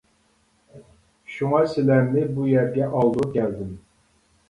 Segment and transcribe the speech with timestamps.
[1.35, 3.81] شۇڭا سىلەرنى بۇ يەرگە ئالدۇرۇپ كەلدىم.